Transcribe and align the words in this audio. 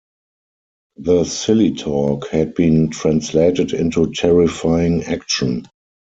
The 0.97 1.25
"silly 1.25 1.75
talk" 1.75 2.29
had 2.29 2.55
been 2.55 2.89
translated 2.89 3.71
into 3.71 4.11
terrifying 4.11 5.03
action. 5.03 5.67